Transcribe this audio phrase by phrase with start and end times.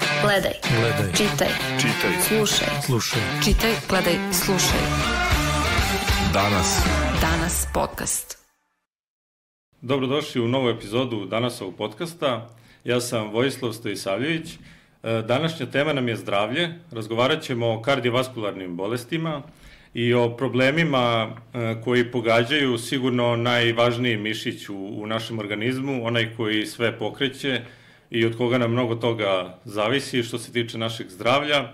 [0.00, 0.52] Gledaj.
[0.80, 1.12] Gledaj.
[1.12, 1.48] Čitaj.
[1.80, 2.12] Čitaj.
[2.28, 2.68] Slušaj.
[2.86, 3.20] Slušaj.
[3.44, 4.80] Čitaj, gledaj, slušaj.
[6.32, 6.84] Danas.
[7.20, 8.38] Danas podcast.
[9.80, 12.48] Dobrodošli u novu epizodu Danasovog podcasta.
[12.84, 14.52] Ja sam Vojislav Stojisavljević.
[14.52, 14.58] E,
[15.28, 16.68] Današnja tema nam je zdravlje.
[16.90, 19.42] Razgovarat ćemo o kardiovaskularnim bolestima
[19.94, 26.66] i o problemima e, koji pogađaju sigurno najvažniji mišić u, u našem organizmu, onaj koji
[26.66, 27.60] sve pokreće
[28.12, 31.68] i od koga nam mnogo toga zavisi što se tiče našeg zdravlja,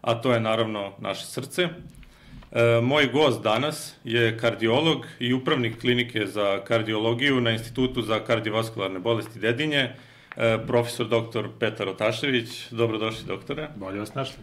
[0.00, 1.62] a to je naravno naše srce.
[1.62, 8.98] E, moj gost danas je kardiolog i upravnik klinike za kardiologiju na Institutu za kardiovaskularne
[8.98, 9.90] bolesti Dedinje,
[10.36, 11.48] e, profesor dr.
[11.58, 12.70] Petar Otašević.
[12.70, 13.68] Dobrodošli, doktore.
[13.76, 14.42] Bolje vas našli.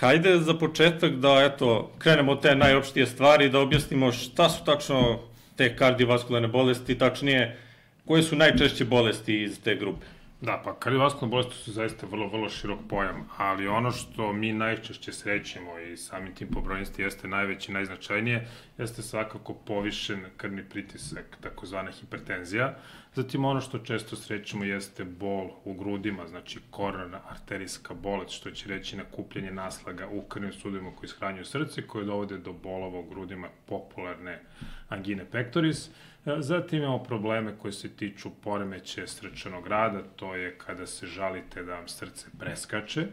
[0.00, 4.64] Hajde za početak da eto, krenemo od te najopštije stvari i da objasnimo šta su
[4.64, 5.18] tačno
[5.56, 7.56] te kardiovaskularne bolesti, tačnije
[8.04, 10.17] koje su najčešće bolesti iz te grupe.
[10.40, 15.12] Da, pa kardiovaskularne bolesti su zaista vrlo, vrlo širok pojam, ali ono što mi najčešće
[15.12, 22.76] srećemo i samim tim pobrojnosti jeste najveće, najznačajnije, jeste svakako povišen krvni pritisak, takozvana hipertenzija.
[23.14, 28.68] Zatim ono što često srećemo jeste bol u grudima, znači koronarna arterijska bolest, što će
[28.68, 33.48] reći nakupljanje naslaga u krvnim sudovima koji ishranjuju srce, koje dovode do bolova u grudima
[33.66, 34.42] popularne
[34.88, 35.90] angine pectoris.
[36.38, 41.74] Zatim imamo probleme koji se tiču poremeće srčanog rada, to je kada se žalite da
[41.74, 43.06] vam srce preskače.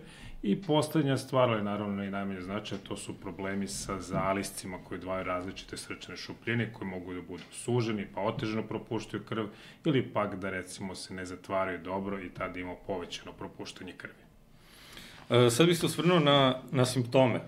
[0.43, 5.23] I poslednja stvar, ali naravno i najmanje značaja, to su problemi sa zaliscima koji dvaju
[5.23, 9.45] različite srčane šupljine koji mogu da budu suženi pa otežano propuštaju krv
[9.85, 14.25] ili pak da recimo se ne zatvaraju dobro i tada imamo povećano propuštanje krvi.
[15.29, 17.39] E, sad bih se osvrnuo na, na simptome.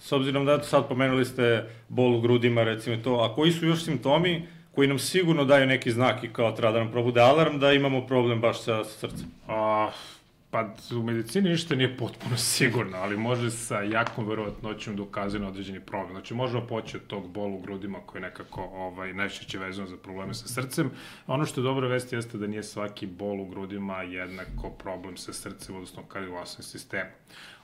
[0.00, 3.84] S obzirom da sad pomenuli ste bol u grudima, recimo to, a koji su još
[3.84, 7.72] simptomi koji nam sigurno daju neki znak i kao treba da nam probude alarm da
[7.72, 9.26] imamo problem baš sa, srcem?
[9.48, 9.90] A,
[10.50, 15.48] pa u medicini ništa nije potpuno sigurno, ali može sa jakom verovatnoćom da ukazuje na
[15.48, 16.12] određeni problem.
[16.12, 19.96] Znači možemo poći od tog bolu u grudima koji je nekako ovaj, najčešće vezano za
[19.96, 20.90] probleme sa srcem.
[21.26, 25.32] Ono što je dobra vest jeste da nije svaki bol u grudima jednako problem sa
[25.32, 27.12] srcem, odnosno kardiovasnim sistemom.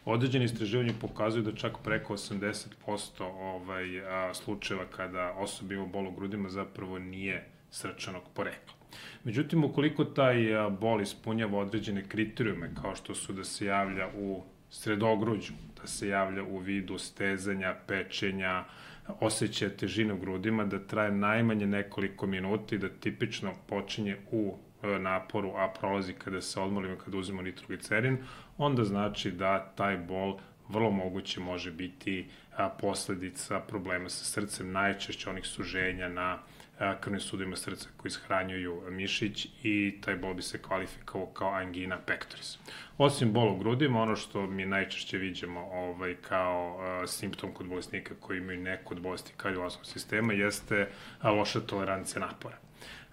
[0.04, 6.12] Određeni istraživanje pokazuju da čak preko 80% ovaj, a, slučajeva kada osoba ima bol u
[6.12, 8.74] grudima zapravo nije srčanog porekla.
[9.24, 10.36] Međutim, ukoliko taj
[10.80, 16.42] bol ispunjava određene kriterijume, kao što su da se javlja u sredogruđu, da se javlja
[16.42, 18.64] u vidu stezanja, pečenja,
[19.20, 24.56] osjećaja težine u grudima, da traje najmanje nekoliko minuta i da tipično počinje u
[25.00, 28.18] naporu, a prolazi kada se odmolimo, kada uzimo nitroglicerin,
[28.58, 32.28] onda znači da taj bol vrlo moguće može biti
[32.80, 36.38] posledica problema sa srcem, najčešće onih suženja na
[37.00, 42.58] krvnim sudima srca koji ishranjuju mišić i taj bol bi se kvalifikovao kao angina pectoris.
[42.98, 48.14] Osim bol u grudima, ono što mi najčešće viđemo ovaj, kao a, simptom kod bolesnika
[48.20, 50.88] koji imaju neku od bolesti kardiovasnog sistema jeste
[51.20, 52.63] a, loša tolerancija napora.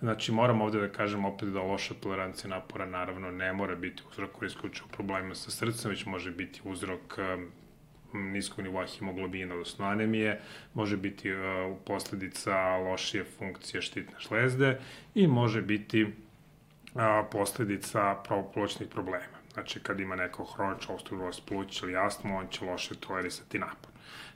[0.02, 4.32] Znači, moram ovde da kažem opet da loša tolerancija napora naravno ne mora biti uzrok
[4.32, 7.52] koji isključuje problema sa srcem, već može biti uzrok um,
[8.32, 10.42] niskog nivoa hemoglobina, odnosno anemije,
[10.74, 11.40] može biti uh,
[11.86, 14.80] posledica lošije funkcije štitne žlezde
[15.16, 16.12] i može biti uh,
[17.32, 19.38] posledica pravopločnih problema.
[19.54, 23.91] Znači, kad ima neko hroničnu obstruktivnost pluća ili astmu, on će loše tolerisati napor.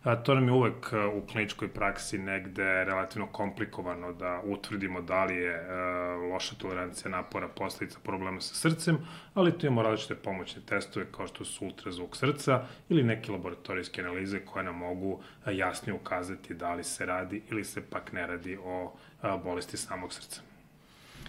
[0.06, 5.24] A, to nam je uvek a, u kliničkoj praksi negde relativno komplikovano da utvrdimo da
[5.26, 8.98] li je a, loša tolerancija napora posledica problema sa srcem,
[9.34, 14.40] ali tu imamo različite pomoćne testove kao što su ultrazvuk srca ili neke laboratorijske analize
[14.40, 18.58] koje nam mogu a, jasnije ukazati da li se radi ili se pak ne radi
[18.64, 20.42] o a, bolesti samog srca.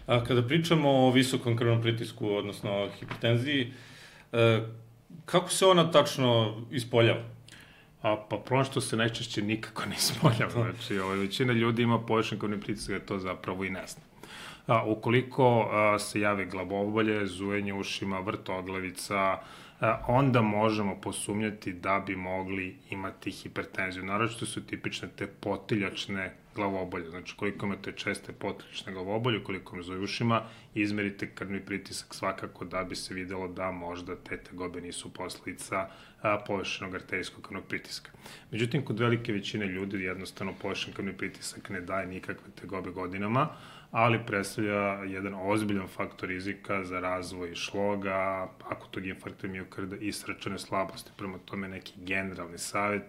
[0.06, 3.72] A kada pričamo o visokom krvnom pritisku, odnosno hipertenziji,
[4.32, 4.60] e,
[5.24, 7.35] kako se ona tačno ispoljava?
[8.06, 10.70] A, pa problem što se najčešće nikako ne ispoljava.
[10.72, 14.02] Znači, ovaj, većina ljudi ima povišen krvni pritisak, da to zapravo i ne zna.
[14.66, 19.38] A, ukoliko a, se jave glavobolje, zujenje ušima, vrtoglavica,
[19.80, 24.04] a, onda možemo posumnjati da bi mogli imati hipertenziju.
[24.04, 27.10] Naravno su tipične te potiljačne glavobolje.
[27.10, 30.42] Znači, koliko imate česte potiljačne glavobolje, koliko me zove ušima,
[30.74, 35.88] izmerite krvni pritisak svakako da bi se videlo da možda te tegobe nisu posledica
[36.46, 38.10] povišenog arterijskog krvnog pritiska.
[38.50, 43.48] Međutim, kod velike većine ljudi jednostavno povišen krvni pritisak ne daje nikakve tegobe godinama,
[43.90, 51.10] ali predstavlja jedan ozbiljan faktor rizika za razvoj šloga, akutog infarkta miokarda i srčane slabosti.
[51.16, 53.02] Prema tome neki generalni savet,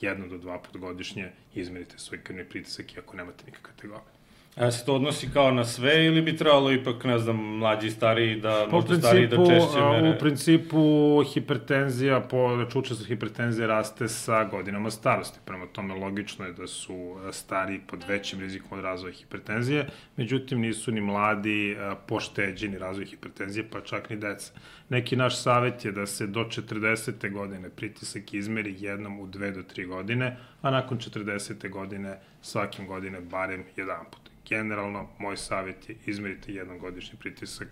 [0.00, 4.14] jedno do dva put godišnje izmerite svoj krvni pritisak i ako nemate nikakve tegobe.
[4.56, 7.90] A se to odnosi kao na sve ili bi trebalo ipak, ne znam, mlađi i
[7.90, 10.10] stariji da, Pa u možda stariji da principu, češće mere?
[10.10, 15.38] u principu hipertenzija, po, znači učestvo hipertenzije raste sa godinama starosti.
[15.44, 19.86] Prema tome logično je da su stariji pod većim rizikom od razvoja hipertenzije,
[20.16, 21.76] međutim nisu ni mladi
[22.06, 24.52] pošteđeni razvoj hipertenzije, pa čak ni deca.
[24.94, 27.32] Neki naš savet je da se do 40.
[27.32, 31.70] godine pritisak izmeri jednom u 2 do 3 godine, a nakon 40.
[31.70, 37.68] godine svakim godine barem jedan put generalno, moj savjet je izmerite jedan godišnji pritisak.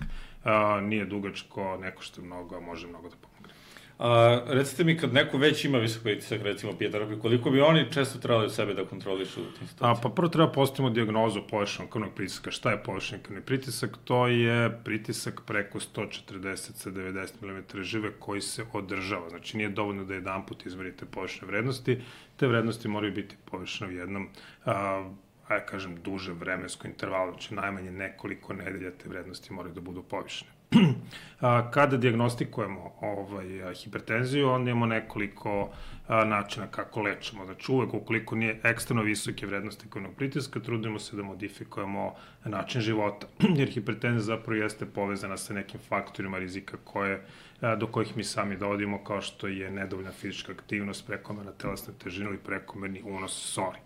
[0.82, 3.51] Nije dugačko, neko što je mnogo, a može mnogo da pomogne.
[4.04, 8.18] A, recite mi, kad neko već ima visok pritisak, recimo pijeterapije, koliko bi oni često
[8.18, 10.00] trebali sebe da kontrolišu u tim A, situacijama?
[10.02, 12.50] pa prvo treba postavimo diagnozu povećanog krvnog pritiska.
[12.50, 13.98] Šta je povećan krvni pritisak?
[14.04, 19.28] To je pritisak preko 140 sa 90 mm žive koji se održava.
[19.28, 21.98] Znači nije dovoljno da jedan put izmerite povećane vrednosti,
[22.36, 24.28] te vrednosti moraju biti povećane u jednom
[24.64, 25.10] a,
[25.48, 30.02] a ja kažem, duže vremensko intervalo, znači najmanje nekoliko nedelja te vrednosti moraju da budu
[30.02, 30.61] povišene.
[31.70, 35.70] Kada diagnostikujemo ovaj, hipertenziju, onda imamo nekoliko
[36.08, 37.44] načina kako lečimo.
[37.44, 42.14] Znači uvek ukoliko nije ekstremno visoke vrednosti krvnog pritiska, trudimo se da modifikujemo
[42.44, 43.26] način života,
[43.58, 47.24] jer hipertenzija zapravo jeste povezana sa nekim faktorima rizika koje,
[47.78, 52.38] do kojih mi sami dovodimo, kao što je nedovoljna fizička aktivnost, prekomerna telesna težina ili
[52.38, 53.78] prekomerni unos soli.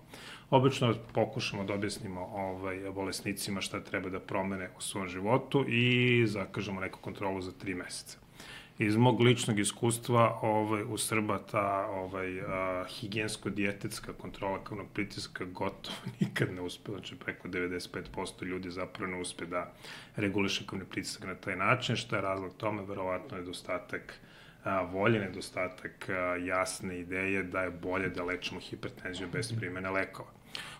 [0.50, 6.80] Obično pokušamo da objasnimo ovaj, bolesnicima šta treba da promene u svom životu i zakažemo
[6.80, 8.18] neku kontrolu za tri meseca.
[8.78, 12.28] Iz mog ličnog iskustva ovaj, u Srba ta ovaj,
[12.88, 19.46] higijensko-dijetetska kontrola krvnog pritiska gotovo nikad ne uspe, znači preko 95% ljudi zapravo ne uspe
[19.46, 19.72] da
[20.16, 24.14] reguliše krvni pritisak na taj način, šta je razlog tome, verovatno nedostatak
[24.64, 26.08] a, volje, nedostatak
[26.44, 30.35] jasne ideje da je bolje da lečimo hipertenziju bez primene lekova.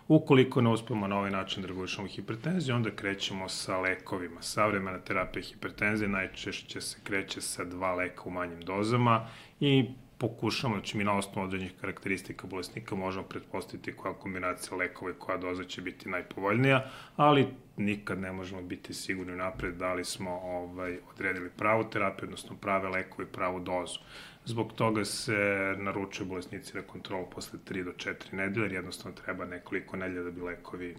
[0.07, 4.41] Ukoliko ne uspemo na ovaj način da regulišemo hipertenziju, onda krećemo sa lekovima.
[4.41, 9.27] Savremena terapija hipertenzije najčešće se kreće sa dva leka u manjim dozama
[9.59, 9.85] i
[10.17, 15.37] pokušamo, znači mi na osnovu određenih karakteristika bolesnika možemo pretpostaviti koja kombinacija lekova i koja
[15.37, 17.47] doza će biti najpovoljnija, ali
[17.77, 22.89] nikad ne možemo biti sigurni napred da li smo ovaj, odredili pravu terapiju, odnosno prave
[22.89, 23.99] lekove i pravu dozu.
[24.47, 29.45] Zbog toga se naručuju bolesnici na kontrolu posle 3 do 4 nedelje, jer jednostavno treba
[29.45, 30.95] nekoliko nedelja da bi lekovi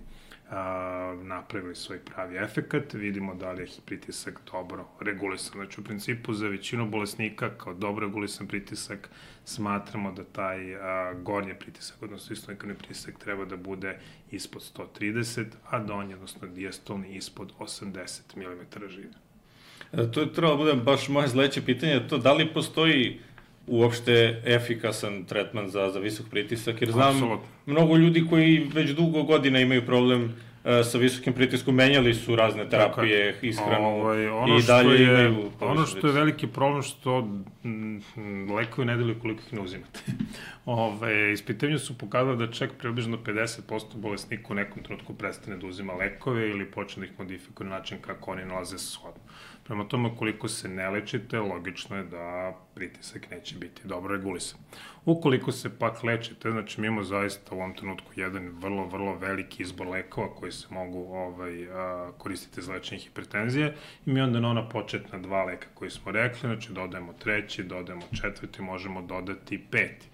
[0.51, 5.53] a, napravili svoj pravi efekat, vidimo da li je pritisak dobro regulisan.
[5.53, 9.11] Znači, u principu, za većinu bolesnika, kao dobro regulisan pritisak,
[9.45, 13.99] smatramo da taj a, gornji pritisak, odnosno istolni pritisak, treba da bude
[14.31, 14.63] ispod
[15.01, 19.15] 130, a donji, odnosno dijastolni, ispod 80 mm žive.
[20.13, 23.21] To je trebalo da bude baš moje sledeće pitanje, to da li postoji
[23.69, 27.47] uopšte efikasan tretman za, za visok pritisak, jer znam Apsolutno.
[27.67, 30.35] mnogo ljudi koji već dugo godina imaju problem
[30.65, 35.51] e, sa visokim pritiskom, menjali su razne terapije, ishranu Ovaj, ono i dalje je, imaju
[35.61, 40.01] Ono što je veliki problem što mm, lekovi ne deluju koliko ih ne uzimate.
[40.67, 45.93] Ove, ispitanju su pokazali da čak približno 50% bolesnika u nekom trenutku prestane da uzima
[45.93, 49.23] lekove ili počne da ih modifikuje na način kako oni nalaze shodno.
[49.69, 54.61] Prema tome, koliko se ne lečite, logično je da pritisak neće biti dobro regulisan.
[55.05, 59.63] Ukoliko se pak lečite, znači mi imamo zaista u ovom trenutku jedan vrlo, vrlo veliki
[59.63, 61.67] izbor lekova koji se mogu ovaj,
[62.19, 63.75] koristiti za lečenje hipertenzije
[64.07, 68.07] i mi onda na ona početna dva leka koji smo rekli, znači dodajemo treći, dodajemo
[68.23, 70.09] četvrti, možemo dodati peti.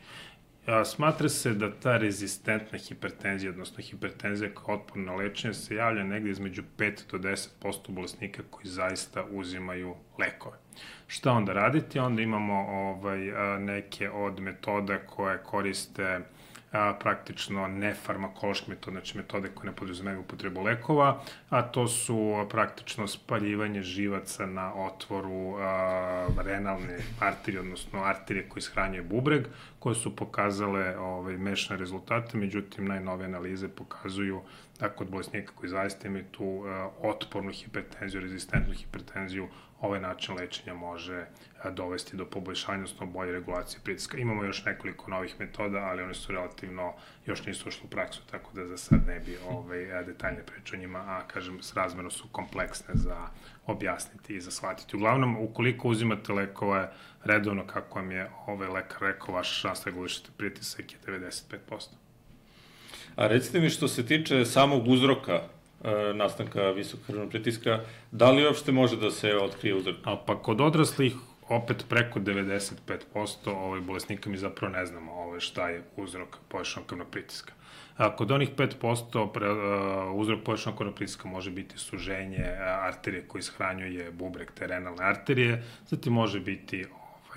[0.67, 6.05] A, smatra se da ta rezistentna hipertenzija, odnosno hipertenzija kao otporna na lečenje, se javlja
[6.05, 10.57] negde između 5 do 10% bolesnika koji zaista uzimaju lekove.
[11.07, 11.99] Šta onda raditi?
[11.99, 13.19] Onda imamo ovaj,
[13.59, 16.21] neke od metoda koje koriste
[16.75, 23.07] a, praktično nefarmakološke metode, znači metode koje ne podrazumevaju upotrebu lekova, a to su praktično
[23.07, 29.47] spaljivanje živaca na otvoru a, renalne arterije, odnosno arterije koje ishranjuje bubreg,
[29.85, 34.41] koje su pokazale ovaj, mešane rezultate, međutim najnove analize pokazuju
[34.81, 39.49] da kod bolesnika koji zaista imaju tu a, otpornu hipertenziju, rezistentnu hipertenziju,
[39.81, 41.27] ovaj način lečenja može
[41.63, 44.19] a, dovesti do poboljšanja, odnosno bolje regulacije pritiska.
[44.19, 46.93] Imamo još nekoliko novih metoda, ali one su relativno,
[47.27, 50.77] još nisu ušli u praksu, tako da za sad ne bi ovaj, a, detaljne priča
[50.77, 53.29] o njima, a kažem, s razmerno su kompleksne za
[53.67, 54.97] objasniti i za shvatiti.
[54.97, 56.93] Uglavnom, ukoliko uzimate lekove
[57.25, 62.05] redovno, kako vam je ovaj lekar rekao, vaša šansa regulišete pritisak je 95%.
[63.17, 65.33] A recite mi što se tiče samog uzroka
[65.85, 69.97] e, nastanka visokog krvnog pritiska, da li uopšte može da se otkrije uzrok?
[70.05, 71.15] A pa kod odraslih
[71.49, 77.09] opet preko 95% ovaj bolesnika mi zapravo ne znamo ovaj šta je uzrok povećanog krvnog
[77.11, 77.53] pritiska.
[77.97, 79.59] A, kod onih 5% pre, uh,
[80.15, 86.13] uzrok povećanog krvnog pritiska može biti suženje arterije koji ishranjuje bubreg te renalne arterije, zatim
[86.13, 86.85] može biti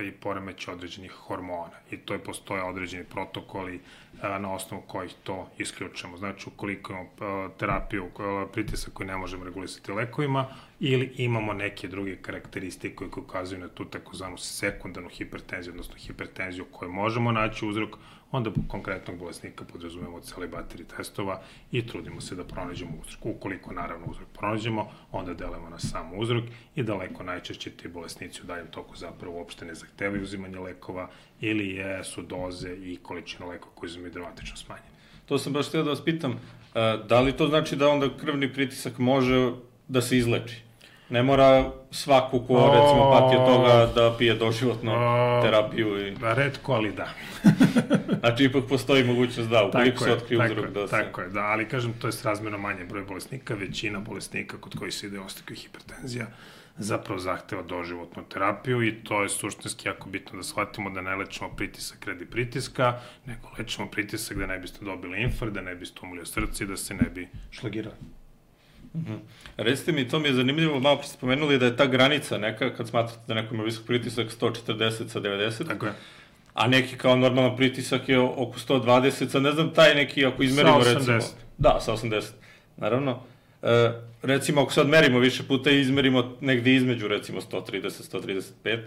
[0.04, 3.80] i poremeć određenih hormona i to je postoje određeni protokoli
[4.22, 6.18] a, na osnovu kojih to isključamo.
[6.18, 10.46] Znači, ukoliko imamo a, terapiju, a, pritisak koji ne možemo regulisati lekovima
[10.80, 16.92] ili imamo neke druge karakteristike koje ukazuju na tu takozvanu sekundarnu hipertenziju, odnosno hipertenziju koju
[16.92, 17.98] možemo naći uzrok,
[18.32, 21.42] onda konkretnog bolesnika podrazumemo cele baterije testova
[21.72, 23.26] i trudimo se da pronađemo uzrok.
[23.26, 26.44] Ukoliko naravno uzrok pronađemo, onda delamo na sam uzrok
[26.76, 31.10] i daleko najčešće ti bolesnici u daljem toku zapravo uopšte ne zahtevaju uzimanje lekova
[31.42, 34.98] ili je, su doze i količina lekova koji uzimaju dramatično smanjene.
[35.26, 36.40] To sam baš htio da vas pitam,
[37.08, 39.52] da li to znači da onda krvni pritisak može
[39.88, 40.67] da se izleči?
[41.10, 44.92] Ne mora svaku ko, recimo, pati od toga da pije doživotno
[45.44, 46.08] terapiju.
[46.08, 46.16] I...
[46.22, 47.10] Redko, ali da.
[48.20, 50.92] znači, ipak postoji mogućnost da, ukoliko se otkrije uzrok da se...
[50.92, 54.92] Tako je, da, ali kažem, to je srazmjerno manje broj bolesnika, većina bolesnika kod koji
[54.92, 56.28] se ide ostakva hipertenzija
[56.78, 61.50] zapravo zahteva doživotnu terapiju i to je suštinski jako bitno da shvatimo da ne lečimo
[61.50, 66.26] pritisak radi pritiska, nego lečimo pritisak da ne biste dobili infarkt, da ne biste umulio
[66.26, 67.96] srce i da se ne bi šlagirali.
[69.06, 69.20] -hmm.
[69.58, 72.88] Recite mi, to mi je zanimljivo, malo ste spomenuli da je ta granica neka, kad
[72.88, 75.68] smatrate da neko ima visok pritisak 140 sa 90.
[75.68, 75.94] Tako je.
[76.54, 80.84] A neki kao normalan pritisak je oko 120, sa ne znam, taj neki, ako izmerimo
[80.84, 80.94] sa 80.
[80.94, 81.20] recimo...
[81.58, 82.24] Da, sa 80.
[82.78, 83.20] Naravno.
[83.64, 88.80] E, recimo, ako sad merimo više puta i izmerimo negde između, recimo 130, 135,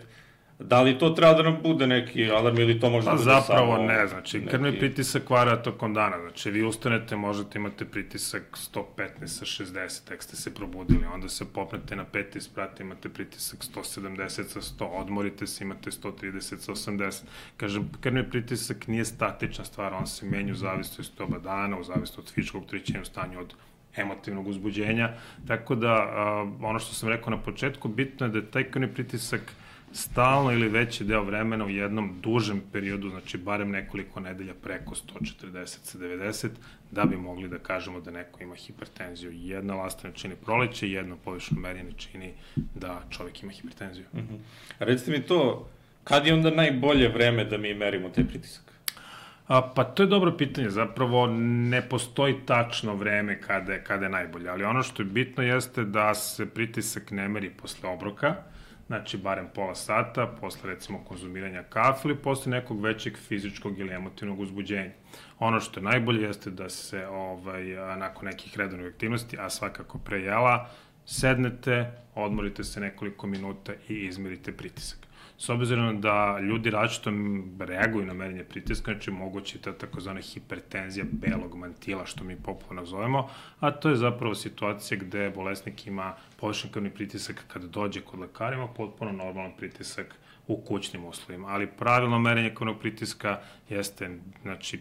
[0.60, 3.30] Da li to treba da nam bude neki alarm ili to može pa, da bude
[3.30, 3.86] zapravo samo...
[3.86, 4.50] ne, znači neki...
[4.50, 8.42] krvni pritisak vara tokom dana, znači vi ustanete, možete imate pritisak
[8.74, 13.60] 115 sa 60, tek ste se probudili, onda se popnete na peti sprat, imate pritisak
[13.60, 17.22] 170 sa 100, odmorite se, imate 130 sa 80.
[17.56, 21.84] Kažem, krvni pritisak nije statična stvar, on se menja u zavisnosti od oba dana, u
[21.84, 23.54] zavisnosti od fizičkog tričenja u stanju od
[23.96, 25.10] emotivnog uzbuđenja,
[25.46, 28.94] tako da uh, ono što sam rekao na početku, bitno je da je taj krvni
[28.94, 29.40] pritisak
[29.92, 35.66] stalno ili veći deo vremena u jednom dužem periodu, znači barem nekoliko nedelja preko 140
[35.66, 36.48] sa 90,
[36.90, 39.32] da bi mogli da kažemo da neko ima hipertenziju.
[39.34, 42.32] Jedna lastana čini proleće, jedno povišno merenje čini
[42.74, 44.04] da čovek ima hipertenziju.
[44.14, 44.38] Mm -hmm.
[44.78, 45.68] Recite mi to,
[46.04, 48.70] kad je onda najbolje vreme da mi merimo taj pritisak?
[49.46, 51.26] A, pa to je dobro pitanje, zapravo
[51.70, 55.84] ne postoji tačno vreme kada je, kada je najbolje, ali ono što je bitno jeste
[55.84, 58.36] da se pritisak ne meri posle obroka,
[58.90, 64.40] znači barem pola sata, posle recimo konzumiranja kafe ili posle nekog većeg fizičkog ili emotivnog
[64.40, 64.90] uzbuđenja.
[65.38, 67.64] Ono što je najbolje jeste da se ovaj,
[67.96, 70.70] nakon nekih redovnih aktivnosti, a svakako pre jela,
[71.06, 74.99] sednete, odmorite se nekoliko minuta i izmerite pritisak.
[75.40, 77.10] S obzirom da ljudi različito
[77.58, 83.28] reaguju na merenje pritiska, znači moguće ta takozvana hipertenzija belog mantila, što mi popularno zovemo,
[83.60, 88.68] a to je zapravo situacija gde bolesnik ima površen krvni pritisak kada dođe kod lekarima,
[88.68, 90.14] potpuno normalan pritisak
[90.46, 91.48] u kućnim uslovima.
[91.48, 94.80] Ali pravilno merenje krvnog pritiska jeste znači,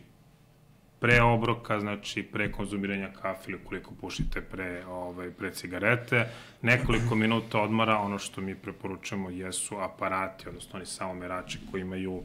[1.00, 6.26] pre obroka, znači pre konzumiranja kafe ili ukoliko pušite pre, ovaj, pre cigarete,
[6.62, 12.22] nekoliko minuta odmara, ono što mi preporučujemo jesu aparati, odnosno oni samo merači koji imaju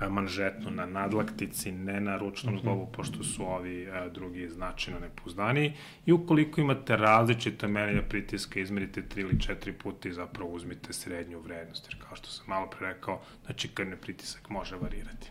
[0.00, 2.60] e, manžetnu na nadlaktici, ne na ručnom mhm.
[2.60, 5.72] zglobu, pošto su ovi a, e, drugi značajno nepouzdani.
[6.06, 11.40] I ukoliko imate različite merenja pritiska, izmerite tri ili četiri puta i zapravo uzmite srednju
[11.40, 15.30] vrednost, jer kao što sam malo pre rekao, znači krvni pritisak može varirati.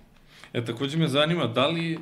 [0.54, 2.00] E, takođe me zanima, da li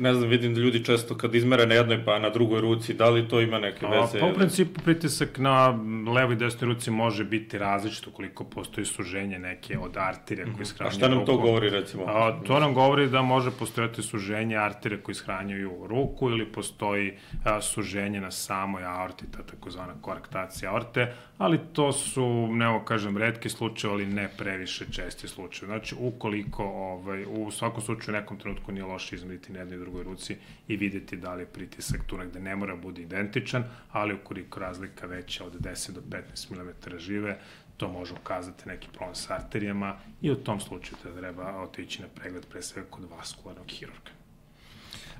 [0.00, 3.10] ne znam, vidim da ljudi često kad izmere na jednoj pa na drugoj ruci, da
[3.10, 4.18] li to ima neke veze?
[4.18, 5.78] A, pa u principu pritisak na
[6.14, 10.90] levoj i desnoj ruci može biti različito koliko postoji suženje neke od arterija koje ishranjuju
[10.90, 10.96] ruku.
[10.96, 12.04] A šta nam to govori recimo?
[12.06, 17.12] A, to nam govori da može postojati suženje arterija koje ishranjuju ruku ili postoji
[17.44, 23.48] a, suženje na samoj aorti, ta takozvana korektacija aorte, ali to su, ne kažem, redki
[23.48, 25.66] slučaj, ali ne previše česti slučaj.
[25.66, 29.76] Znači, ukoliko ovaj, u svakom slučaju u nekom trenutku nije loše izmeriti meriti na jednoj
[29.76, 30.36] i drugoj ruci
[30.68, 35.06] i videti da li je pritisak tu negde ne mora bude identičan, ali ukoliko razlika
[35.06, 37.38] veća od 10 do 15 mm žive,
[37.76, 42.08] to može ukazati neki problem sa arterijama i u tom slučaju da treba otići na
[42.14, 44.10] pregled pre svega kod vaskularnog hirurga.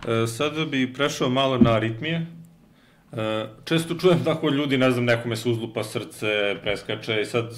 [0.06, 2.26] E, sada bi prešao malo na aritmije.
[3.16, 7.50] E, često čujem tako ljudi, ne znam, nekome se uzlupa srce, preskače i sad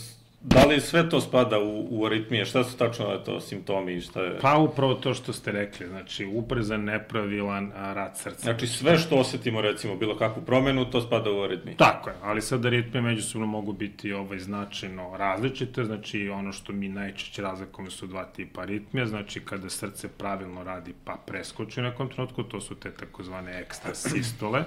[0.48, 2.44] da li sve to spada u, u aritmije?
[2.44, 4.38] Šta su tačno to simptomi i šta je...
[4.40, 8.40] Pa upravo to što ste rekli, znači ubrzan, nepravilan rad srca.
[8.40, 11.76] Znači sve što osetimo recimo bilo kakvu promenu, to spada u aritmiju.
[11.76, 16.88] Tako je, ali sad aritmije međusobno mogu biti ovaj značajno različite, znači ono što mi
[16.88, 22.08] najčešće razlikujemo su dva tipa aritmija, znači kada srce pravilno radi pa preskoči u nekom
[22.08, 24.64] trenutku, to su te takozvane ekstra sistole.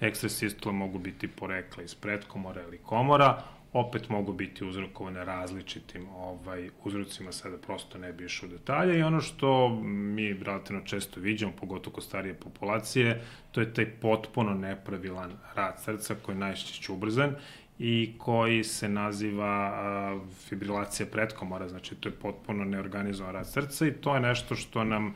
[0.00, 6.70] Ekstra sistole mogu biti porekla iz predkomora ili komora, opet mogu biti uzrokovane različitim ovaj,
[6.84, 8.98] uzrocima, sada prosto ne bi išao u detalje.
[8.98, 14.54] I ono što mi relativno često viđamo, pogotovo kod starije populacije, to je taj potpuno
[14.54, 17.34] nepravilan rad srca koji je najčešće ubrzan
[17.78, 19.72] i koji se naziva
[20.48, 25.14] fibrilacija pretkomora, znači to je potpuno neorganizovan rad srca i to je nešto što nam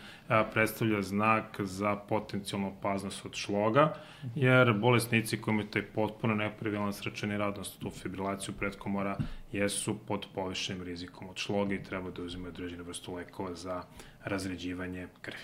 [0.53, 3.95] predstavlja znak za potencijalnu opaznost od šloga,
[4.35, 9.17] jer bolesnici koji imaju taj potpuno nepravilan srčani rad, odnosno tu fibrilaciju pretkomora,
[9.53, 13.83] jesu pod povišenim rizikom od šloga i treba da uzimaju određene vrstu lekova za
[14.25, 15.43] razređivanje krvi.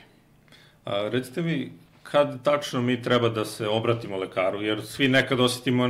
[0.85, 1.73] A, recite mi,
[2.03, 5.89] kad tačno mi treba da se obratimo lekaru, jer svi nekad osetimo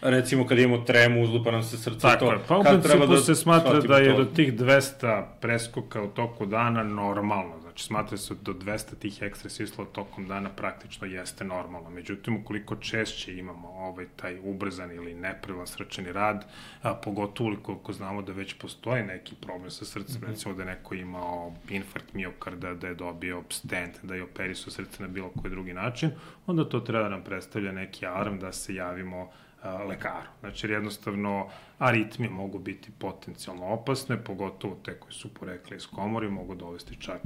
[0.00, 2.32] recimo kad imamo tremu, uzlupa nam se srce, Tako to.
[2.32, 4.24] je, pa u principu da se smatra da je to?
[4.24, 9.50] do tih 200 preskoka u toku dana normalno, znači smatra se do 200 tih ekstra
[9.50, 11.90] sisla tokom dana praktično jeste normalno.
[11.90, 16.44] Međutim, ukoliko češće imamo ovaj taj ubrzan ili nepravilan srčani rad,
[16.82, 20.28] a, pogotovo ukoliko znamo da već postoji neki problem sa srcem, mm -hmm.
[20.28, 25.02] recimo da je neko imao infarkt miokarda, da je dobio stent, da je operisao srce
[25.02, 26.10] na bilo koji drugi način,
[26.46, 29.30] onda to treba da nam predstavlja neki alarm da se javimo
[29.64, 30.28] lekaru.
[30.40, 31.48] Znači, jednostavno
[31.78, 37.20] aritmije mogu biti potencijalno opasne, pogotovo te koje su porekle iz komori, mogu dovesti čak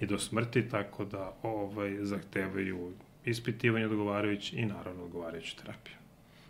[0.00, 2.92] i do smrti, tako da ovaj, zahtevaju
[3.24, 6.01] ispitivanje odgovarajući i naravno odgovarajuću terapiju.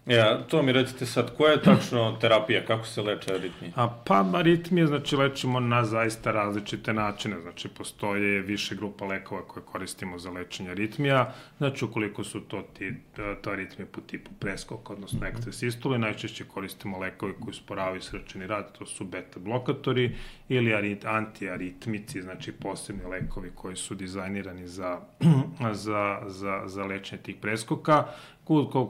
[0.06, 3.72] Ja, to mi recite sad, koja je tačno terapija, kako se leče aritmije?
[3.76, 7.40] A pa aritmije, znači, lečimo na zaista različite načine.
[7.40, 11.34] Znači, postoje više grupa lekova koje koristimo za lečenje aritmija.
[11.58, 12.94] Znači, ukoliko su to, ti,
[13.42, 18.78] to aritmije po tipu preskoka, odnosno ekstra sistole, najčešće koristimo lekove koji sporavaju srčani rad,
[18.78, 20.16] to su beta blokatori
[20.48, 25.00] ili arit, antiaritmici, znači posebni lekovi koji su dizajnirani za,
[25.84, 28.04] za, za, za lečenje tih preskoka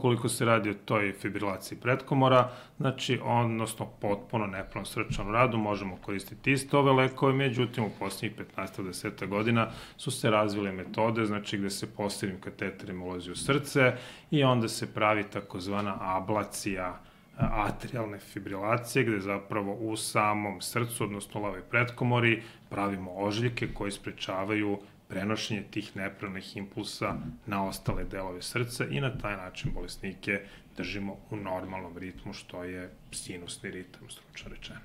[0.01, 6.53] koliko se radi o toj fibrilaciji pretkomora, znači, odnosno potpuno nepravnom srčanom radu, možemo koristiti
[6.53, 11.95] iste ove lekove, međutim, u posljednjih 15-10 godina su se razvile metode, znači, gde se
[11.95, 13.93] posebnim kateterima ulazi u srce
[14.31, 17.01] i onda se pravi takozvana ablacija
[17.37, 24.79] atrialne fibrilacije, gde zapravo u samom srcu, odnosno lavoj pretkomori, pravimo ožiljke koji sprečavaju
[25.13, 27.15] prenošenje tih nepravnih impulsa
[27.47, 30.41] na ostale delove srca i na taj način bolesnike
[30.77, 34.81] držimo u normalnom ritmu, što je sinusni ritam, stručno rečeno.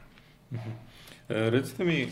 [0.51, 0.71] Uh -huh.
[1.29, 2.07] e, recite mi, e,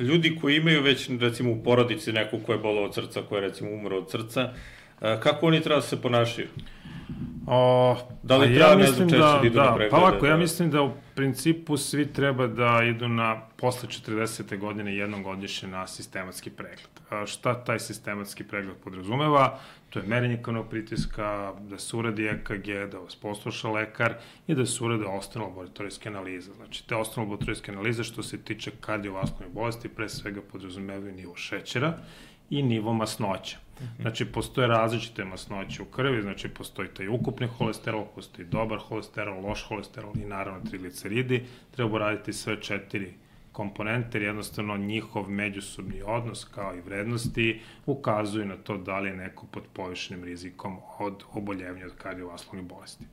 [0.00, 3.40] ljudi koji imaju već, recimo, u porodici nekog ko je bolo od srca, ko je,
[3.40, 4.52] recimo, umro od srca,
[5.00, 6.48] e, kako oni treba da se ponašaju?
[7.46, 9.90] O, da li treba, ja mislim da, da idu da, na preglede?
[9.90, 10.28] Pa ovako, da...
[10.28, 14.58] ja mislim da u principu svi treba da idu na, posle 40.
[14.58, 17.00] godine jednom godišnje na sistematski pregled.
[17.10, 19.58] A, šta taj sistematski pregled podrazumeva?
[19.90, 24.14] To je merenje krvnog pritiska, da se uradi EKG, da vas posluša lekar
[24.46, 26.52] i da se urade ostane laboratorijske analize.
[26.52, 31.98] Znači, te ostane laboratorijske analize što se tiče kardiovaskularnih bolesti, pre svega podrazumevaju nivo šećera
[32.50, 33.63] i nivo masnoća.
[34.00, 39.66] Znači, postoje različite masnoće u krvi, znači postoji taj ukupni holesterol, postoji dobar holesterol, loš
[39.68, 41.44] holesterol i naravno trigliceridi.
[41.70, 43.12] Treba raditi sve četiri
[43.52, 49.16] komponente, jer jednostavno njihov međusobni odnos kao i vrednosti ukazuju na to da li je
[49.16, 53.04] neko pod povišenim rizikom od oboljevanja od kardiovaskularnih bolesti.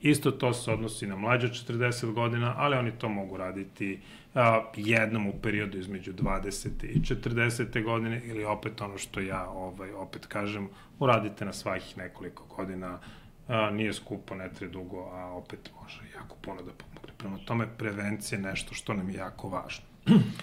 [0.00, 4.00] Isto to se odnosi na mlađe od 40 godina, ali oni to mogu raditi
[4.34, 6.68] a, jednom u periodu između 20.
[6.84, 7.84] i 40.
[7.84, 12.98] godine ili opet ono što ja ovaj, opet kažem, uradite na svakih nekoliko godina,
[13.48, 17.12] a, nije skupo, ne tre dugo, a opet može jako puno da pomogne.
[17.16, 19.84] Prema tome, prevencija je nešto što nam je jako važno.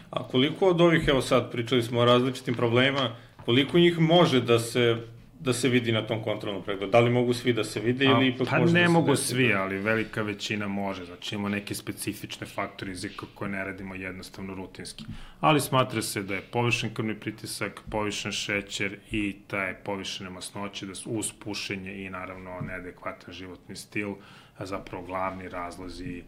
[0.09, 4.59] A koliko od ovih, evo sad, pričali smo o različitim problemima, koliko njih može da
[4.59, 5.07] se
[5.43, 6.91] da se vidi na tom kontrolnom pregledu?
[6.91, 9.11] Da li mogu svi da se vide ili ipak pa može ne da se mogu
[9.11, 9.27] desi?
[9.27, 11.05] svi, ali velika većina može.
[11.05, 15.05] Znači imamo neke specifične faktore rizika koje ne radimo jednostavno rutinski.
[15.39, 20.95] Ali smatra se da je povišen krvni pritisak, povišen šećer i taj povišene masnoće da
[20.95, 24.15] su uz pušenje i naravno neadekvatan životni stil
[24.59, 26.23] zapravo glavni razlozi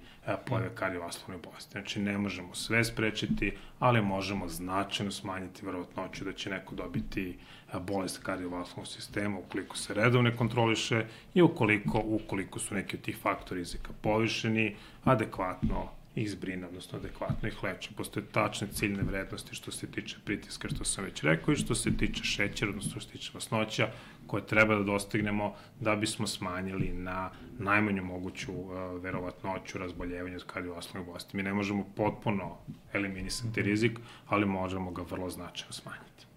[0.45, 1.71] pojave kardiovaskularne bolesti.
[1.71, 7.37] Znači, ne možemo sve sprečiti, ali možemo značajno smanjiti verovatnoću da će neko dobiti
[7.79, 13.57] bolest kardiovaskularnog sistema ukoliko se redovno kontroliše i ukoliko, ukoliko su neki od tih faktora
[13.57, 17.89] rizika povišeni, adekvatno ih zbrine, odnosno adekvatno ih leče.
[17.97, 21.97] Postoje tačne ciljne vrednosti što se tiče pritiska, što sam već rekao, i što se
[21.97, 23.87] tiče šećera, odnosno što se tiče masnoća,
[24.27, 31.07] koje treba da dostignemo da bismo smanjili na najmanju moguću uh, verovatnoću razboljevanja od kardiovaskularnih
[31.07, 31.37] bolesti.
[31.37, 32.57] Mi ne možemo potpuno
[32.93, 36.32] eliminisati rizik, ali možemo ga vrlo značajno smanjiti.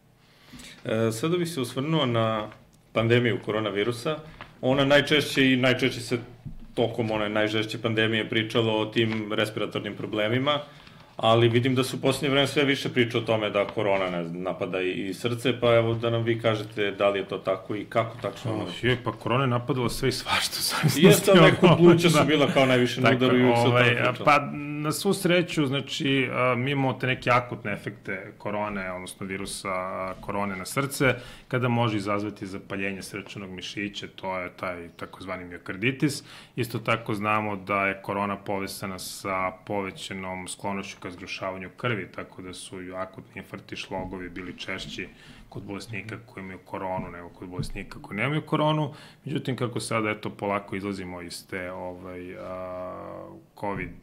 [0.85, 2.49] E, sada bih se osvrnuo na
[2.93, 4.17] pandemiju koronavirusa.
[4.61, 6.19] Ona najčešće i najčešće se
[6.75, 10.61] tokom one najžešće pandemije pričalo o tim respiratornim problemima,
[11.17, 14.25] ali vidim da su u posljednje vreme sve više priča o tome da korona ne
[14.25, 17.85] napada i, srce, pa evo da nam vi kažete da li je to tako i
[17.85, 18.65] kako tačno ono...
[18.65, 20.57] Oh, je, pa korona je napadala sve i svašta.
[21.09, 22.25] Jeste, neko pluća su da.
[22.25, 24.51] bila kao najviše na udaru i uvijek se ovaj, Pa,
[24.87, 30.65] na svu sreću, znači, mi imamo te neke akutne efekte korone, odnosno virusa korone na
[30.65, 31.15] srce,
[31.49, 36.23] kada može izazvati zapaljenje srčanog mišića, to je taj takozvani miokarditis.
[36.57, 42.53] Isto tako znamo da je korona povezana sa povećenom sklonošću ka zgrušavanju krvi, tako da
[42.55, 45.09] su akutni infarkti šlogovi bili češći
[45.57, 48.95] kod bolesnika koji imaju koronu nego kod bolesnika koji nemaju koronu.
[49.25, 53.29] Međutim, kako sada eto polako izlazimo iz te ovaj, a,
[53.61, 53.97] COVID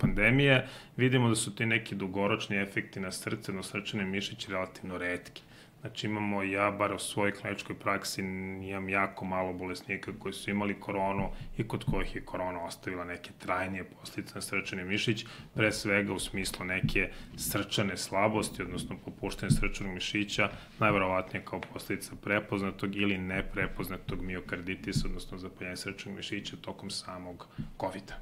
[0.00, 5.42] pandemije, vidimo da su ti neki dugoročni efekti na srce, na srčane mišiće relativno redki.
[5.86, 10.80] Znači imamo, ja bar u svojoj kliničkoj praksi imam jako malo bolesnika koji su imali
[10.80, 16.12] koronu i kod kojih je korona ostavila neke trajnije posljedice na srčani mišić, pre svega
[16.12, 24.22] u smislu neke srčane slabosti, odnosno popuštanje srčanog mišića, najverovatnije kao posljedica prepoznatog ili neprepoznatog
[24.22, 27.46] miokarditisa, odnosno zapaljenja srčanog mišića tokom samog
[27.80, 28.14] COVID-a.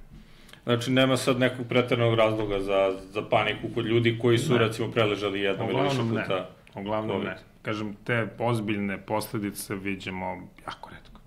[0.65, 4.59] Znači, nema sad nekog pretarnog razloga za, za paniku kod ljudi koji su, ne.
[4.59, 6.49] recimo, preležali jednom ili više puta.
[6.75, 7.29] Ne Uglavnom COVID.
[7.29, 7.54] ne.
[7.65, 11.21] Kažem, te ozbiljne posledice vidimo jako redko.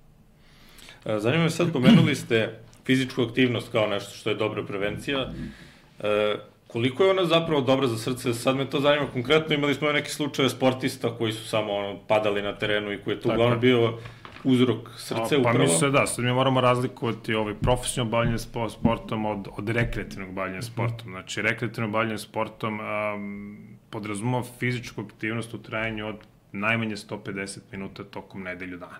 [1.19, 5.31] Zanima me sad, pomenuli ste fizičku aktivnost kao nešto što je dobra prevencija.
[5.99, 6.35] E,
[6.67, 8.33] koliko je ona zapravo dobra za srce?
[8.33, 9.55] Sad me to zanima konkretno.
[9.55, 13.21] Imali smo neke slučaje sportista koji su samo ono, padali na terenu i koji je
[13.21, 13.97] tu uglavnom bio
[14.43, 15.57] uzrok srce pa, upravo?
[15.57, 18.37] Pa mislim da, sad mi moramo razlikovati ovaj profesionalno bavljanje
[18.69, 21.11] sportom od, od rekreativnog bavljanja sportom.
[21.11, 26.15] Znači, rekreativno bavljanje sportom um, podrazumava fizičku aktivnost u trajanju od
[26.51, 28.99] najmanje 150 minuta tokom nedelju dana.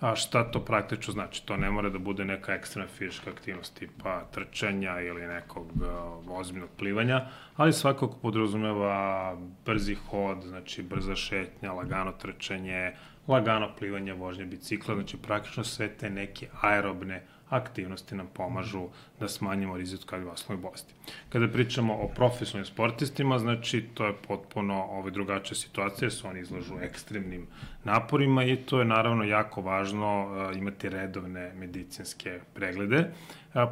[0.00, 1.46] A šta to praktično znači?
[1.46, 6.70] To ne mora da bude neka ekstremna fizička aktivnost tipa trčanja ili nekog uh, ozbiljnog
[6.78, 7.26] plivanja,
[7.56, 12.92] ali svakako podrazumeva brzi hod, znači brza šetnja, lagano trčanje,
[13.28, 18.88] lagano plivanje, vožnje bicikla, znači praktično sve te neke aerobne aktivnosti nam pomažu
[19.20, 20.94] da smanjimo rizik kardiovaskularnih bolesti.
[21.28, 26.74] Kada pričamo o profesionalnim sportistima, znači to je potpuno ovaj, drugačija situacija, su oni izlažu
[26.80, 27.46] ekstremnim
[27.84, 33.10] naporima i to je naravno jako važno uh, imati redovne medicinske preglede.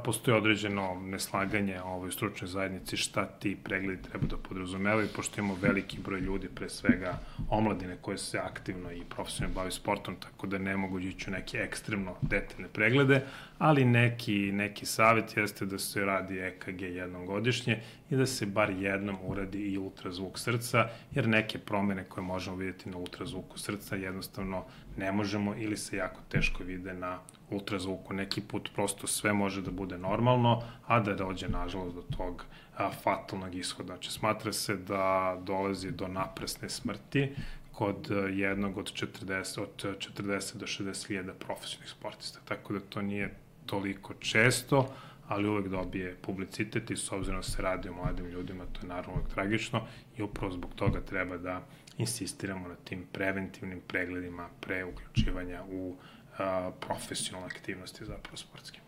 [0.05, 5.99] Postoji određeno neslaganje u stručnoj zajednici šta ti pregledi treba da podrazumevaju, pošto imamo veliki
[6.01, 10.77] broj ljudi, pre svega omladine koje se aktivno i profesionalno bavi sportom, tako da ne
[10.77, 13.21] mogu ići u neke ekstremno detaljne preglede,
[13.59, 18.71] ali neki, neki savjet jeste da se radi EKG jednom godišnje i da se bar
[18.71, 24.65] jednom uradi i ultrazvuk srca, jer neke promene koje možemo vidjeti na ultrazvuku srca jednostavno
[24.97, 27.19] ne možemo ili se jako teško vide na
[27.51, 28.15] ultrazvuku.
[28.15, 32.45] Neki put prosto sve može da bude normalno, a da dođe nažalost do tog
[32.77, 33.87] a, fatalnog ishoda.
[33.87, 37.33] Znači, smatra se da dolazi do napresne smrti
[37.73, 42.41] kod jednog od 40, od 40 do 60 hiljada profesionalnih sportista.
[42.45, 43.35] Tako da to nije
[43.67, 44.89] toliko često,
[45.29, 48.89] ali uvek dobije publicitet i s obzirom da se radi o mladim ljudima, to je
[48.89, 51.63] naravno uvek tragično i upravo zbog toga treba da
[51.99, 55.97] insistiramo na tim preventivnim pregledima pre uključivanja u
[56.39, 58.81] a, profesionalne aktivnosti zapravo sportske.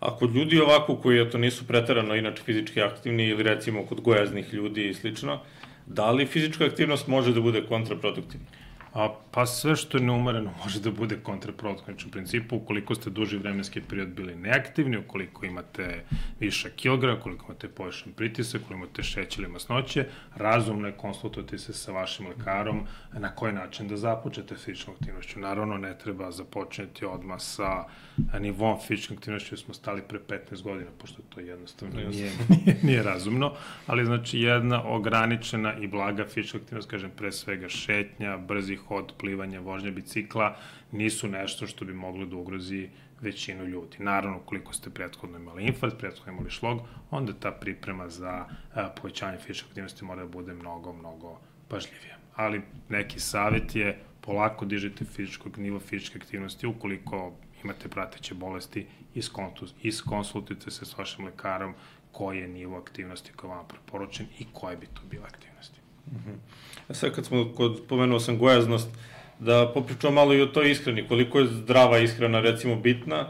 [0.00, 4.54] A kod ljudi ovako koji eto nisu pretarano inače fizički aktivni ili recimo kod gojaznih
[4.54, 5.40] ljudi i slično,
[5.86, 8.46] da li fizička aktivnost može da bude kontraproduktivna?
[8.94, 11.92] A, pa sve što je neumereno može da bude kontraproduktivno.
[11.92, 16.04] Znači, u principu, ukoliko ste duži vremenski period bili neaktivni, ukoliko imate
[16.40, 21.72] više kilograma, ukoliko imate povišen pritisak, ukoliko imate šeće ili masnoće, razumno je konsultovati se
[21.72, 25.40] sa vašim lekarom na koji način da započete fizičkom aktivnošću.
[25.40, 27.84] Naravno, ne treba započeti odmah sa
[28.40, 32.10] nivom fizičkom aktivnošću, smo stali pre 15 godina, pošto to jednostavno nije,
[32.48, 33.52] nije, nije razumno,
[33.86, 39.60] ali znači jedna ograničena i blaga fizička aktivnost, kažem, pre svega šetnja, brzih hod, plivanje,
[39.60, 40.56] vožnja bicikla
[40.92, 42.88] nisu nešto što bi moglo da ugrozi
[43.20, 43.96] većinu ljudi.
[43.98, 49.38] Naravno, koliko ste prethodno imali infarkt, prethodno imali šlog, onda ta priprema za a, povećanje
[49.38, 52.16] fizičke aktivnosti mora da bude mnogo, mnogo pažljivija.
[52.36, 57.32] Ali neki savjet je polako dižite fizičkog nivo fizičke aktivnosti ukoliko
[57.64, 58.86] imate prateće bolesti,
[59.82, 61.74] iskonsultujte se s vašim lekarom
[62.12, 65.53] koji je nivo aktivnosti koji je vama preporučen i koje bi to bile aktivnosti.
[66.12, 66.36] -huh.
[66.88, 68.88] A sad kad smo, kod, pomenuo sam gojaznost,
[69.38, 73.26] da popričamo malo i o toj ishrani, koliko je zdrava ishrana recimo bitna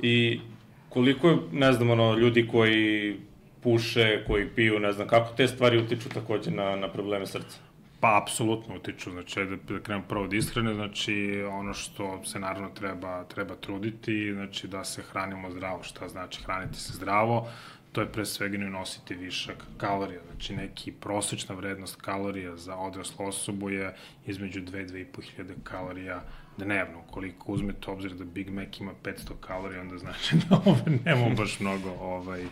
[0.00, 0.40] i
[0.88, 3.16] koliko je, ne znam, ono, ljudi koji
[3.62, 7.58] puše, koji piju, ne znam, kako te stvari utiču takođe na, na probleme srca?
[8.00, 13.24] Pa, apsolutno utiču, znači, da, da prvo od ishrane, znači, ono što se naravno treba,
[13.24, 17.48] treba truditi, znači, da se hranimo zdravo, šta znači hraniti se zdravo,
[17.96, 23.26] to je pre svega ne unositi višak kalorija, znači neki prosečna vrednost kalorija za odraslu
[23.26, 23.94] osobu je
[24.26, 26.24] između 2-2,5 hiljade kalorija
[26.56, 27.02] dnevno.
[27.10, 31.60] Koliko uzmete obzir da Big Mac ima 500 kalorija, onda znači da ovo nemamo baš
[31.60, 32.44] mnogo ovaj,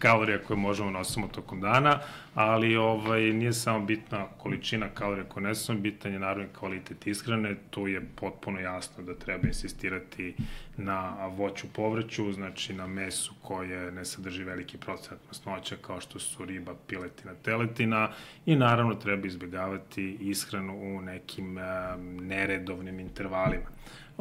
[0.00, 1.98] kalorija koje možemo nosimo tokom dana,
[2.34, 7.88] ali ovaj, nije samo bitna količina kalorija koje nesemo, bitan je naravno kvalitet ishrane, tu
[7.88, 10.34] je potpuno jasno da treba insistirati
[10.76, 16.44] na voću povrću, znači na mesu koje ne sadrži veliki procenat masnoća kao što su
[16.44, 18.08] riba, piletina, teletina
[18.46, 23.70] i naravno treba izbjegavati ishranu u nekim um, neredovnim intervalima.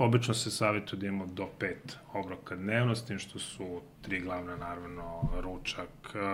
[0.01, 4.55] Obično se savjetuje da imamo do pet obroka dnevno, s tim što su tri glavna,
[4.55, 5.89] naravno, ručak,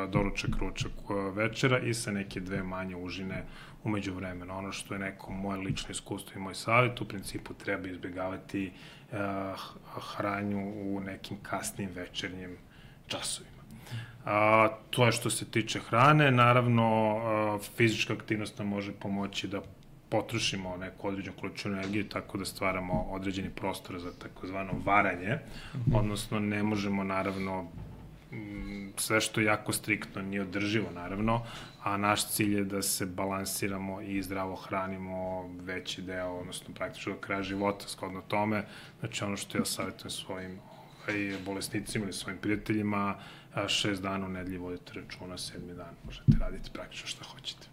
[0.09, 0.91] doručak, ručak,
[1.33, 3.43] večera i sa neke dve manje užine
[3.83, 4.57] umeđu vremena.
[4.57, 8.71] Ono što je neko moje lično iskustvo i moj savjet, u principu treba izbjegavati
[9.11, 9.17] uh,
[10.15, 12.57] hranju u nekim kasnim večernjim
[13.07, 13.55] časovima.
[14.25, 19.61] A, to je što se tiče hrane, naravno a, fizička aktivnost nam može pomoći da
[20.15, 25.97] potrošimo neku određenu količinu energije tako da stvaramo određeni prostor za takozvano varanje, mm -hmm.
[25.99, 27.67] odnosno ne možemo naravno
[28.97, 31.45] sve što je jako striktno nije održivo naravno,
[31.83, 37.19] a naš cilj je da se balansiramo i zdravo hranimo veći deo, odnosno praktično do
[37.19, 38.65] kraja života skodno tome.
[38.99, 40.59] Znači ono što ja savjetujem svojim
[41.07, 43.15] ovaj, bolesnicima ili svojim prijateljima,
[43.67, 47.67] šest dana u nedelji vodite računa, sedmi dan možete raditi praktično šta hoćete.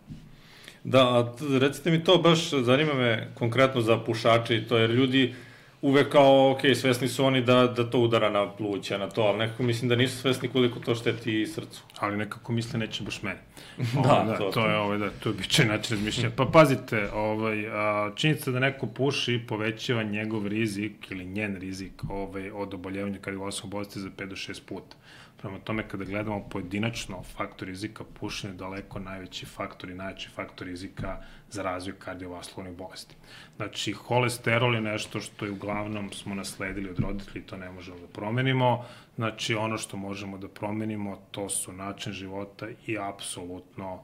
[0.85, 5.35] Da, a recite mi to, baš zanima me konkretno za pušače i to, jer ljudi
[5.83, 9.38] uvek kao, ok, svesni su oni da, da to udara na pluća, na to, ali
[9.38, 11.83] nekako mislim da nisu svesni koliko to šteti srcu.
[11.99, 13.40] Ali nekako misle neće baš mene.
[14.05, 16.31] da, o, da, to, to, je, ovaj, da, to je biće način razmišljanja.
[16.37, 22.51] Pa pazite, ovaj, a, činjenica da neko puši povećava njegov rizik ili njen rizik ovaj,
[22.51, 24.97] od oboljevanja kardiovasnog bolesti za 5 do 6 puta.
[25.42, 30.66] Prema tome, kada gledamo pojedinačno faktor rizika, pušenje je daleko najveći faktor i najveći faktor
[30.66, 31.16] rizika
[31.50, 33.16] za razvoj kardiovaskularnih bolesti.
[33.57, 38.07] Znači, holesterol je nešto što je uglavnom smo nasledili od roditelji, to ne možemo da
[38.07, 38.85] promenimo.
[39.16, 44.02] Znači, ono što možemo da promenimo, to su način života i apsolutno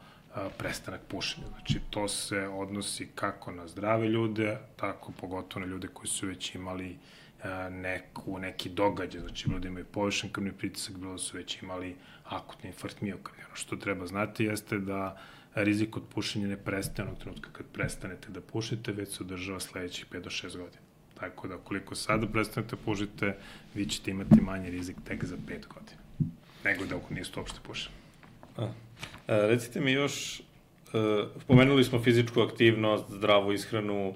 [0.58, 1.46] prestanak pušenja.
[1.48, 6.54] Znači, to se odnosi kako na zdrave ljude, tako pogotovo na ljude koji su već
[6.54, 7.27] imali uh, E,
[7.70, 11.96] neku, neki događaj, znači bilo da imaju povišen krvni pritisak, bilo da su već imali
[12.24, 13.42] akutni infarkt miokarda.
[13.46, 15.18] Ono što treba znati jeste da
[15.54, 20.06] rizik od pušenja ne prestaje onog trenutka kad prestanete da pušite, već se održava sledećih
[20.12, 20.82] 5 do 6 godina.
[21.20, 23.36] Tako da koliko sada prestanete da pušite,
[23.74, 26.32] vi ćete imati manji rizik tek za 5 godina,
[26.64, 27.96] nego da ako niste uopšte pušeni.
[28.56, 28.64] A,
[29.28, 34.14] e, recite mi još, uh, pomenuli smo fizičku aktivnost, zdravu ishranu,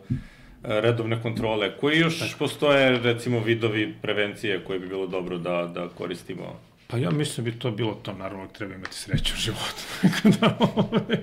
[0.64, 1.76] redovne kontrole.
[1.76, 6.60] Koji još postoje, recimo, vidovi prevencije koje bi bilo dobro da, da koristimo?
[6.86, 9.82] Pa ja mislim da bi to bilo to, naravno treba imati sreću u životu.
[10.02, 11.18] tako da, ovaj,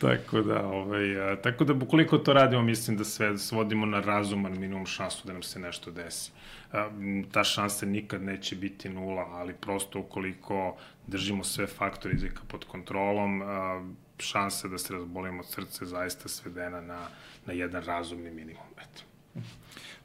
[0.00, 4.52] tako da, ovaj, a, tako da, ukoliko to radimo, mislim da sve svodimo na razuman
[4.52, 6.30] minimum šansu da nam se nešto desi.
[6.72, 6.90] A,
[7.32, 13.42] ta šansa nikad neće biti nula, ali prosto ukoliko držimo sve faktore rizika pod kontrolom,
[13.42, 13.84] a,
[14.18, 17.08] šanse da se razbolimo od srce zaista svedena na
[17.46, 18.66] na jedan razumni minimum.
[18.76, 19.02] Eto.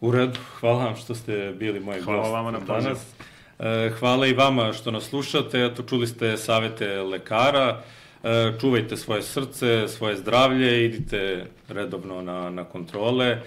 [0.02, 3.14] U redu, hvala vam što ste bili moji hvala gost vama na danas.
[3.60, 5.66] E, hvala i vama što nas slušate.
[5.66, 7.84] Eto, čuli ste savete lekara.
[8.24, 13.42] E, čuvajte svoje srce, svoje zdravlje, idite redovno na, na kontrole, e,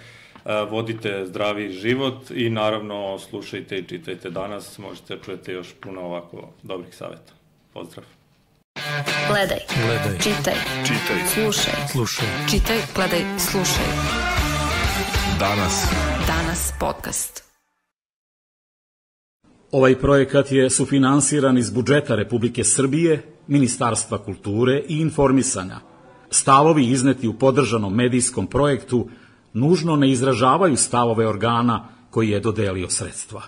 [0.70, 4.78] vodite zdravi život i naravno slušajte i čitajte danas.
[4.78, 7.32] Možete čujete još puno ovako dobrih saveta.
[7.72, 8.23] Pozdrav!
[9.28, 9.58] Gledaj.
[9.86, 10.18] Gledaj.
[10.18, 10.54] Čitaj.
[10.84, 11.18] Čitaj.
[11.34, 11.74] Slušaj.
[11.92, 12.28] Slušaj.
[12.50, 13.86] Čitaj, gledaj, slušaj.
[15.38, 15.86] Danas.
[16.26, 17.44] Danas podcast.
[19.70, 25.80] Ovaj projekat je sufinansiran iz budžeta Republike Srbije, Ministarstva kulture i informisanja.
[26.30, 29.08] Stavovi izneti u podržanom medijskom projektu
[29.52, 33.42] nužno ne izražavaju stavove organa koji je dodelio sredstva.